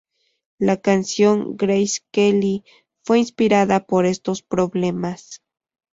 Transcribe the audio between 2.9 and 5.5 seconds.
fue inspirada por estos problemas.